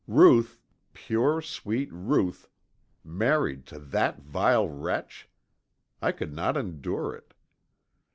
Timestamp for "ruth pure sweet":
0.07-1.89